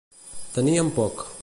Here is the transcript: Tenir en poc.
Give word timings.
Tenir 0.55 0.77
en 0.85 0.91
poc. 0.97 1.27